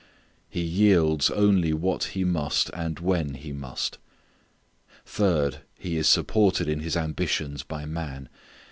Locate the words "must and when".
2.23-3.35